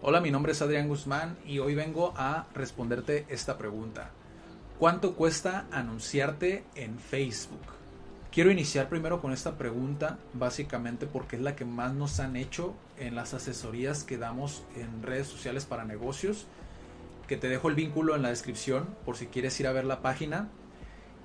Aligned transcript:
Hola, 0.00 0.20
mi 0.20 0.30
nombre 0.30 0.52
es 0.52 0.62
Adrián 0.62 0.86
Guzmán 0.86 1.36
y 1.44 1.58
hoy 1.58 1.74
vengo 1.74 2.14
a 2.16 2.46
responderte 2.54 3.26
esta 3.28 3.58
pregunta. 3.58 4.10
¿Cuánto 4.78 5.16
cuesta 5.16 5.66
anunciarte 5.72 6.62
en 6.76 7.00
Facebook? 7.00 7.64
Quiero 8.30 8.52
iniciar 8.52 8.88
primero 8.88 9.20
con 9.20 9.32
esta 9.32 9.58
pregunta, 9.58 10.16
básicamente 10.34 11.08
porque 11.08 11.34
es 11.34 11.42
la 11.42 11.56
que 11.56 11.64
más 11.64 11.94
nos 11.94 12.20
han 12.20 12.36
hecho 12.36 12.74
en 12.96 13.16
las 13.16 13.34
asesorías 13.34 14.04
que 14.04 14.18
damos 14.18 14.62
en 14.76 15.02
redes 15.02 15.26
sociales 15.26 15.66
para 15.66 15.84
negocios, 15.84 16.46
que 17.26 17.36
te 17.36 17.48
dejo 17.48 17.68
el 17.68 17.74
vínculo 17.74 18.14
en 18.14 18.22
la 18.22 18.28
descripción 18.28 18.86
por 19.04 19.16
si 19.16 19.26
quieres 19.26 19.58
ir 19.58 19.66
a 19.66 19.72
ver 19.72 19.84
la 19.84 20.00
página. 20.00 20.48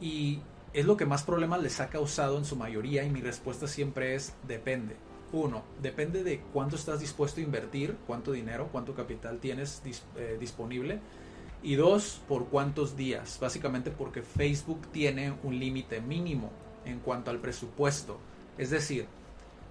Y 0.00 0.40
es 0.72 0.86
lo 0.86 0.96
que 0.96 1.04
más 1.04 1.22
problemas 1.22 1.62
les 1.62 1.80
ha 1.80 1.90
causado 1.90 2.38
en 2.38 2.46
su 2.46 2.56
mayoría 2.56 3.04
y 3.04 3.10
mi 3.10 3.20
respuesta 3.20 3.68
siempre 3.68 4.14
es 4.14 4.32
depende. 4.48 4.96
Uno, 5.34 5.64
depende 5.82 6.22
de 6.22 6.38
cuánto 6.52 6.76
estás 6.76 7.00
dispuesto 7.00 7.40
a 7.40 7.42
invertir, 7.42 7.96
cuánto 8.06 8.30
dinero, 8.30 8.68
cuánto 8.70 8.94
capital 8.94 9.40
tienes 9.40 9.82
eh, 10.14 10.36
disponible. 10.38 11.00
Y 11.60 11.74
dos, 11.74 12.20
por 12.28 12.46
cuántos 12.46 12.96
días. 12.96 13.40
Básicamente 13.40 13.90
porque 13.90 14.22
Facebook 14.22 14.86
tiene 14.92 15.34
un 15.42 15.58
límite 15.58 16.00
mínimo 16.00 16.52
en 16.84 17.00
cuanto 17.00 17.32
al 17.32 17.40
presupuesto. 17.40 18.20
Es 18.58 18.70
decir, 18.70 19.06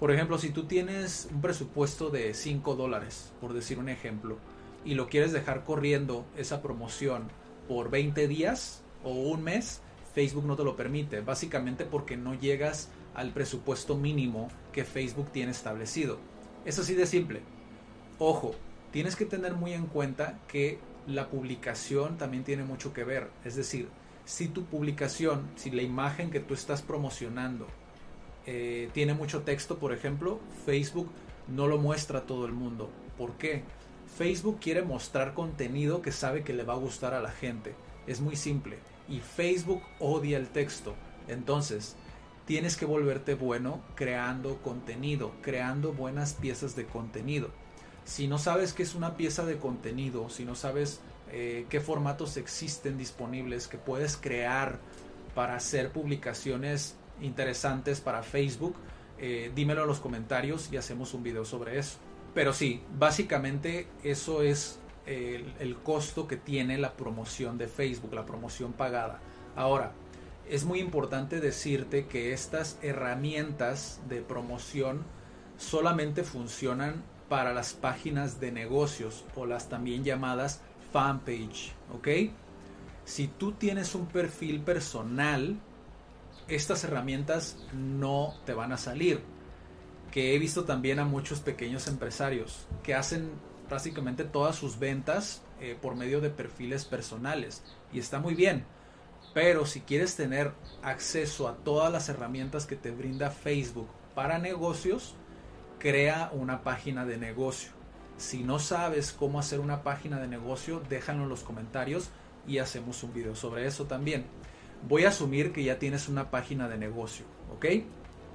por 0.00 0.10
ejemplo, 0.10 0.38
si 0.38 0.50
tú 0.50 0.64
tienes 0.64 1.28
un 1.32 1.40
presupuesto 1.40 2.10
de 2.10 2.34
5 2.34 2.74
dólares, 2.74 3.32
por 3.40 3.52
decir 3.52 3.78
un 3.78 3.88
ejemplo, 3.88 4.38
y 4.84 4.94
lo 4.94 5.06
quieres 5.06 5.30
dejar 5.30 5.62
corriendo 5.62 6.24
esa 6.36 6.62
promoción 6.62 7.28
por 7.68 7.90
20 7.90 8.26
días 8.26 8.82
o 9.04 9.12
un 9.12 9.44
mes, 9.44 9.82
Facebook 10.14 10.44
no 10.44 10.56
te 10.56 10.64
lo 10.64 10.76
permite, 10.76 11.20
básicamente 11.20 11.84
porque 11.84 12.16
no 12.16 12.34
llegas 12.34 12.88
al 13.14 13.32
presupuesto 13.32 13.96
mínimo 13.96 14.48
que 14.72 14.84
Facebook 14.84 15.30
tiene 15.32 15.50
establecido. 15.50 16.18
Es 16.64 16.78
así 16.78 16.94
de 16.94 17.06
simple. 17.06 17.40
Ojo, 18.18 18.54
tienes 18.92 19.16
que 19.16 19.26
tener 19.26 19.54
muy 19.54 19.72
en 19.72 19.86
cuenta 19.86 20.38
que 20.46 20.78
la 21.06 21.28
publicación 21.28 22.16
también 22.16 22.44
tiene 22.44 22.62
mucho 22.62 22.92
que 22.92 23.02
ver. 23.02 23.28
Es 23.44 23.56
decir, 23.56 23.88
si 24.24 24.46
tu 24.46 24.64
publicación, 24.64 25.48
si 25.56 25.70
la 25.70 25.82
imagen 25.82 26.30
que 26.30 26.40
tú 26.40 26.54
estás 26.54 26.80
promocionando 26.80 27.66
eh, 28.46 28.88
tiene 28.92 29.14
mucho 29.14 29.42
texto, 29.42 29.78
por 29.78 29.92
ejemplo, 29.92 30.38
Facebook 30.64 31.10
no 31.48 31.66
lo 31.66 31.78
muestra 31.78 32.20
a 32.20 32.22
todo 32.22 32.46
el 32.46 32.52
mundo. 32.52 32.88
¿Por 33.18 33.32
qué? 33.32 33.64
Facebook 34.16 34.60
quiere 34.60 34.82
mostrar 34.82 35.34
contenido 35.34 36.02
que 36.02 36.12
sabe 36.12 36.44
que 36.44 36.52
le 36.52 36.62
va 36.62 36.74
a 36.74 36.78
gustar 36.78 37.14
a 37.14 37.20
la 37.20 37.32
gente. 37.32 37.74
Es 38.06 38.20
muy 38.20 38.36
simple. 38.36 38.78
Y 39.08 39.20
Facebook 39.20 39.82
odia 39.98 40.38
el 40.38 40.48
texto. 40.48 40.94
Entonces, 41.28 41.96
tienes 42.46 42.76
que 42.76 42.86
volverte 42.86 43.34
bueno 43.34 43.80
creando 43.94 44.62
contenido, 44.62 45.32
creando 45.42 45.92
buenas 45.92 46.34
piezas 46.34 46.76
de 46.76 46.86
contenido. 46.86 47.50
Si 48.04 48.28
no 48.28 48.38
sabes 48.38 48.72
qué 48.72 48.82
es 48.82 48.94
una 48.94 49.16
pieza 49.16 49.46
de 49.46 49.58
contenido, 49.58 50.28
si 50.28 50.44
no 50.44 50.54
sabes 50.54 51.00
eh, 51.32 51.66
qué 51.70 51.80
formatos 51.80 52.36
existen 52.36 52.98
disponibles 52.98 53.66
que 53.66 53.78
puedes 53.78 54.16
crear 54.16 54.78
para 55.34 55.56
hacer 55.56 55.90
publicaciones 55.90 56.96
interesantes 57.20 58.00
para 58.00 58.22
Facebook, 58.22 58.76
eh, 59.18 59.50
dímelo 59.54 59.82
en 59.82 59.88
los 59.88 60.00
comentarios 60.00 60.68
y 60.70 60.76
hacemos 60.76 61.14
un 61.14 61.22
video 61.22 61.44
sobre 61.44 61.78
eso. 61.78 61.98
Pero 62.34 62.52
sí, 62.52 62.82
básicamente 62.98 63.86
eso 64.02 64.42
es 64.42 64.78
el 65.06 65.76
costo 65.82 66.26
que 66.26 66.36
tiene 66.36 66.78
la 66.78 66.92
promoción 66.92 67.58
de 67.58 67.68
Facebook, 67.68 68.14
la 68.14 68.26
promoción 68.26 68.72
pagada. 68.72 69.20
Ahora, 69.56 69.92
es 70.48 70.64
muy 70.64 70.80
importante 70.80 71.40
decirte 71.40 72.06
que 72.06 72.32
estas 72.32 72.78
herramientas 72.82 74.00
de 74.08 74.20
promoción 74.20 75.02
solamente 75.56 76.22
funcionan 76.22 77.02
para 77.28 77.54
las 77.54 77.72
páginas 77.72 78.40
de 78.40 78.52
negocios 78.52 79.24
o 79.34 79.46
las 79.46 79.68
también 79.68 80.04
llamadas 80.04 80.60
fanpage, 80.92 81.72
¿ok? 81.92 82.08
Si 83.04 83.28
tú 83.28 83.52
tienes 83.52 83.94
un 83.94 84.06
perfil 84.06 84.60
personal, 84.60 85.58
estas 86.48 86.84
herramientas 86.84 87.56
no 87.72 88.34
te 88.44 88.54
van 88.54 88.72
a 88.72 88.78
salir. 88.78 89.20
Que 90.10 90.34
he 90.34 90.38
visto 90.38 90.64
también 90.64 91.00
a 91.00 91.04
muchos 91.04 91.40
pequeños 91.40 91.88
empresarios 91.88 92.66
que 92.82 92.94
hacen 92.94 93.30
prácticamente 93.74 94.22
todas 94.22 94.54
sus 94.54 94.78
ventas 94.78 95.42
eh, 95.60 95.76
por 95.82 95.96
medio 95.96 96.20
de 96.20 96.30
perfiles 96.30 96.84
personales. 96.84 97.64
Y 97.92 97.98
está 97.98 98.20
muy 98.20 98.36
bien. 98.36 98.64
Pero 99.34 99.66
si 99.66 99.80
quieres 99.80 100.14
tener 100.14 100.52
acceso 100.84 101.48
a 101.48 101.56
todas 101.56 101.90
las 101.90 102.08
herramientas 102.08 102.66
que 102.66 102.76
te 102.76 102.92
brinda 102.92 103.32
Facebook 103.32 103.88
para 104.14 104.38
negocios, 104.38 105.16
crea 105.80 106.30
una 106.32 106.62
página 106.62 107.04
de 107.04 107.16
negocio. 107.16 107.72
Si 108.16 108.44
no 108.44 108.60
sabes 108.60 109.10
cómo 109.10 109.40
hacer 109.40 109.58
una 109.58 109.82
página 109.82 110.20
de 110.20 110.28
negocio, 110.28 110.80
déjalo 110.88 111.24
en 111.24 111.28
los 111.28 111.42
comentarios 111.42 112.10
y 112.46 112.58
hacemos 112.58 113.02
un 113.02 113.12
video 113.12 113.34
sobre 113.34 113.66
eso 113.66 113.86
también. 113.86 114.24
Voy 114.88 115.04
a 115.04 115.08
asumir 115.08 115.52
que 115.52 115.64
ya 115.64 115.80
tienes 115.80 116.08
una 116.08 116.30
página 116.30 116.68
de 116.68 116.78
negocio, 116.78 117.26
¿ok? 117.52 117.66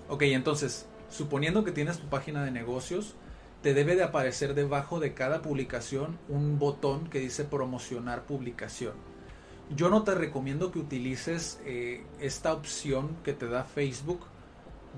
Ok, 0.09 0.23
entonces, 0.23 0.85
suponiendo 1.09 1.63
que 1.63 1.71
tienes 1.71 1.97
tu 1.97 2.09
página 2.09 2.43
de 2.43 2.51
negocios, 2.51 3.15
te 3.61 3.73
debe 3.73 3.95
de 3.95 4.03
aparecer 4.03 4.53
debajo 4.53 4.99
de 4.99 5.13
cada 5.13 5.41
publicación 5.41 6.17
un 6.29 6.59
botón 6.59 7.09
que 7.09 7.19
dice 7.19 7.43
promocionar 7.43 8.23
publicación. 8.23 8.93
Yo 9.75 9.89
no 9.89 10.03
te 10.03 10.15
recomiendo 10.15 10.71
que 10.71 10.79
utilices 10.79 11.59
eh, 11.65 12.03
esta 12.19 12.53
opción 12.53 13.17
que 13.23 13.33
te 13.33 13.47
da 13.47 13.63
Facebook, 13.63 14.21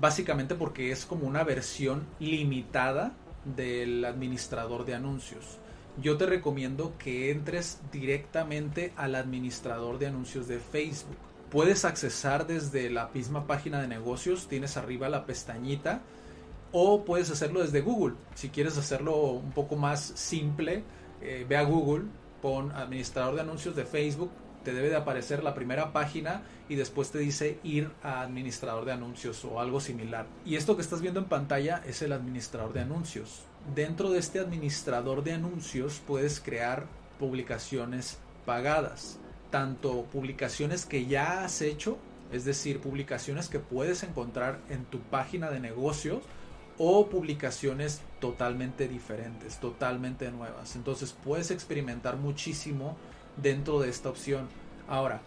básicamente 0.00 0.54
porque 0.54 0.92
es 0.92 1.04
como 1.04 1.26
una 1.26 1.44
versión 1.44 2.06
limitada 2.20 3.12
del 3.44 4.04
administrador 4.04 4.84
de 4.84 4.94
anuncios. 4.94 5.58
Yo 6.00 6.16
te 6.16 6.24
recomiendo 6.24 6.94
que 6.98 7.30
entres 7.30 7.80
directamente 7.90 8.92
al 8.96 9.14
administrador 9.14 9.98
de 9.98 10.06
anuncios 10.06 10.48
de 10.48 10.58
Facebook. 10.58 11.18
Puedes 11.50 11.84
accesar 11.84 12.46
desde 12.46 12.88
la 12.88 13.10
misma 13.12 13.46
página 13.46 13.82
de 13.82 13.88
negocios, 13.88 14.48
tienes 14.48 14.78
arriba 14.78 15.10
la 15.10 15.26
pestañita, 15.26 16.00
o 16.72 17.04
puedes 17.04 17.30
hacerlo 17.30 17.60
desde 17.60 17.80
Google. 17.80 18.16
Si 18.34 18.48
quieres 18.48 18.76
hacerlo 18.78 19.16
un 19.32 19.52
poco 19.52 19.76
más 19.76 20.00
simple, 20.00 20.84
eh, 21.20 21.46
ve 21.48 21.56
a 21.56 21.62
Google, 21.62 22.04
pon 22.40 22.72
administrador 22.72 23.34
de 23.36 23.42
anuncios 23.42 23.76
de 23.76 23.84
Facebook, 23.84 24.30
te 24.64 24.72
debe 24.72 24.88
de 24.88 24.96
aparecer 24.96 25.42
la 25.42 25.54
primera 25.54 25.92
página 25.92 26.42
y 26.68 26.76
después 26.76 27.10
te 27.10 27.18
dice 27.18 27.58
ir 27.62 27.90
a 28.02 28.20
administrador 28.22 28.84
de 28.84 28.92
anuncios 28.92 29.44
o 29.44 29.60
algo 29.60 29.80
similar. 29.80 30.26
Y 30.44 30.56
esto 30.56 30.76
que 30.76 30.82
estás 30.82 31.00
viendo 31.00 31.20
en 31.20 31.26
pantalla 31.26 31.82
es 31.86 32.02
el 32.02 32.12
administrador 32.12 32.72
de 32.72 32.80
anuncios. 32.80 33.42
Dentro 33.74 34.10
de 34.10 34.18
este 34.18 34.40
administrador 34.40 35.22
de 35.22 35.34
anuncios 35.34 36.00
puedes 36.06 36.40
crear 36.40 36.86
publicaciones 37.18 38.18
pagadas, 38.44 39.18
tanto 39.50 40.04
publicaciones 40.04 40.86
que 40.86 41.06
ya 41.06 41.44
has 41.44 41.60
hecho, 41.62 41.98
es 42.32 42.44
decir, 42.44 42.80
publicaciones 42.80 43.48
que 43.48 43.60
puedes 43.60 44.02
encontrar 44.02 44.60
en 44.70 44.84
tu 44.86 45.00
página 45.00 45.50
de 45.50 45.60
negocios, 45.60 46.22
o 46.84 47.08
publicaciones 47.08 48.00
totalmente 48.18 48.88
diferentes, 48.88 49.58
totalmente 49.58 50.32
nuevas. 50.32 50.74
Entonces 50.74 51.14
puedes 51.22 51.52
experimentar 51.52 52.16
muchísimo 52.16 52.96
dentro 53.36 53.78
de 53.78 53.88
esta 53.88 54.08
opción. 54.08 54.48
Ahora, 54.88 55.22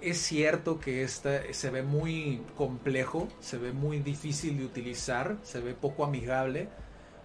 es 0.00 0.18
cierto 0.18 0.80
que 0.80 1.04
esta 1.04 1.42
se 1.52 1.70
ve 1.70 1.84
muy 1.84 2.42
complejo, 2.56 3.28
se 3.38 3.56
ve 3.56 3.72
muy 3.72 4.00
difícil 4.00 4.58
de 4.58 4.64
utilizar, 4.64 5.38
se 5.44 5.60
ve 5.60 5.74
poco 5.74 6.04
amigable, 6.04 6.68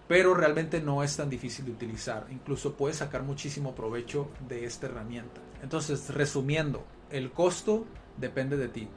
pero 0.07 0.35
realmente 0.35 0.79
no 0.79 1.01
es 1.01 1.17
tan 1.17 1.31
difícil 1.31 1.65
de 1.65 1.71
utilizar. 1.71 2.27
Incluso 2.29 2.75
puedes 2.75 2.97
sacar 2.97 3.23
muchísimo 3.23 3.73
provecho 3.73 4.29
de 4.47 4.65
esta 4.65 4.85
herramienta. 4.85 5.41
Entonces, 5.63 6.13
resumiendo, 6.13 6.85
el 7.09 7.31
costo 7.31 7.87
depende 8.15 8.57
de 8.57 8.67
ti. 8.67 8.87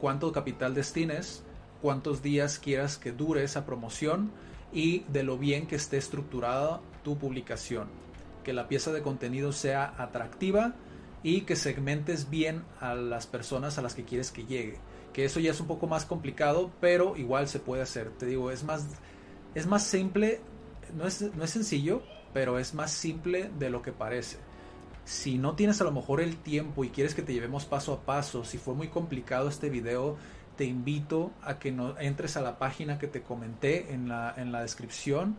Cuánto 0.00 0.32
capital 0.32 0.72
destines, 0.72 1.44
cuántos 1.84 2.22
días 2.22 2.58
quieras 2.58 2.96
que 2.96 3.12
dure 3.12 3.44
esa 3.44 3.66
promoción 3.66 4.32
y 4.72 5.00
de 5.08 5.22
lo 5.22 5.36
bien 5.36 5.66
que 5.66 5.76
esté 5.76 5.98
estructurada 5.98 6.80
tu 7.02 7.18
publicación 7.18 7.88
que 8.42 8.54
la 8.54 8.68
pieza 8.68 8.90
de 8.90 9.02
contenido 9.02 9.50
sea 9.50 9.94
atractiva 9.98 10.74
y 11.24 11.40
que 11.40 11.56
segmentes 11.56 12.30
bien 12.30 12.62
a 12.80 12.94
las 12.94 13.26
personas 13.26 13.78
a 13.78 13.82
las 13.82 13.94
que 13.94 14.04
quieres 14.04 14.30
que 14.30 14.44
llegue. 14.44 14.78
Que 15.12 15.24
eso 15.24 15.40
ya 15.40 15.50
es 15.50 15.60
un 15.60 15.66
poco 15.66 15.86
más 15.86 16.04
complicado, 16.04 16.70
pero 16.80 17.16
igual 17.16 17.48
se 17.48 17.58
puede 17.58 17.82
hacer. 17.82 18.10
Te 18.10 18.26
digo, 18.26 18.50
es 18.50 18.62
más, 18.62 18.86
Es 19.54 19.66
más 19.66 19.84
simple, 19.84 20.40
no 20.96 21.06
es, 21.06 21.22
no 21.34 21.44
es 21.44 21.50
sencillo, 21.50 22.02
pero 22.32 22.58
es 22.58 22.74
más 22.74 22.92
simple 22.92 23.50
de 23.58 23.70
lo 23.70 23.82
que 23.82 23.92
parece. 23.92 24.36
Si 25.04 25.38
no 25.38 25.54
tienes 25.54 25.80
a 25.80 25.84
lo 25.84 25.92
mejor 25.92 26.20
el 26.20 26.36
tiempo 26.36 26.82
y 26.82 26.90
quieres 26.90 27.14
que 27.14 27.22
te 27.22 27.32
llevemos 27.32 27.64
paso 27.64 27.92
a 27.92 28.00
paso, 28.00 28.44
si 28.44 28.58
fue 28.58 28.74
muy 28.74 28.88
complicado 28.88 29.48
este 29.48 29.70
video, 29.70 30.16
te 30.56 30.64
invito 30.64 31.32
a 31.42 31.58
que 31.58 31.72
no, 31.72 31.98
entres 31.98 32.36
a 32.36 32.40
la 32.40 32.58
página 32.58 32.98
que 32.98 33.08
te 33.08 33.22
comenté 33.22 33.92
en 33.92 34.08
la, 34.08 34.34
en 34.36 34.52
la 34.52 34.62
descripción, 34.62 35.36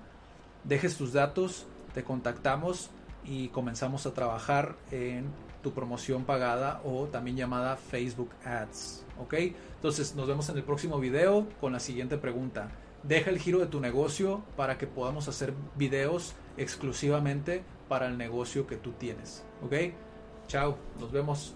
dejes 0.64 0.98
tus 0.98 1.14
datos, 1.14 1.68
te 1.94 2.04
contactamos 2.04 2.90
y 3.24 3.48
comenzamos 3.50 4.06
a 4.06 4.14
trabajar 4.14 4.76
en 4.92 5.30
tu 5.64 5.74
promoción 5.74 6.26
pagada 6.26 6.82
o 6.84 7.06
también 7.06 7.38
llamada 7.38 7.76
Facebook 7.76 8.30
Ads. 8.46 9.04
¿Ok? 9.20 9.34
Entonces 9.76 10.16
nos 10.16 10.28
vemos 10.28 10.48
en 10.50 10.58
el 10.58 10.64
próximo 10.64 11.00
video 11.00 11.48
con 11.60 11.74
la 11.74 11.80
siguiente 11.80 12.18
pregunta. 12.18 12.70
Deja 13.04 13.30
el 13.30 13.40
giro 13.40 13.60
de 13.60 13.68
tu 13.68 13.80
negocio 13.80 14.44
para 14.56 14.78
que 14.78 14.88
podamos 14.88 15.28
hacer 15.28 15.54
videos 15.76 16.36
exclusivamente 16.58 17.64
para 17.88 18.08
el 18.08 18.18
negocio 18.18 18.68
que 18.68 18.78
tú 18.78 18.92
tienes. 18.92 19.44
¿Ok? 19.64 19.74
Chao, 20.48 20.78
nos 21.00 21.12
vemos. 21.12 21.56